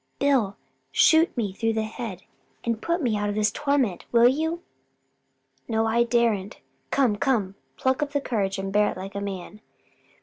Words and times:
Bill, 0.17 0.57
shoot 0.91 1.37
me 1.37 1.53
through 1.53 1.73
the 1.73 1.83
head 1.83 2.23
and 2.63 2.81
put 2.81 3.03
me 3.03 3.15
out 3.15 3.29
of 3.29 3.35
this 3.35 3.51
torment, 3.51 4.05
will 4.11 4.27
you?" 4.27 4.63
"No, 5.67 5.83
no, 5.83 5.85
I 5.85 6.05
daren't. 6.05 6.59
Come, 6.89 7.17
come, 7.17 7.53
pluck 7.77 8.01
up 8.01 8.11
courage 8.23 8.57
and 8.57 8.73
bear 8.73 8.89
it 8.89 8.97
like 8.97 9.13
a 9.13 9.21
man." 9.21 9.61